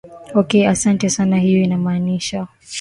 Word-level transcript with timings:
okay 0.35 0.67
asanti 0.67 1.09
sana 1.09 1.37
hiyo 1.37 1.63
inamaanisha 1.63 2.47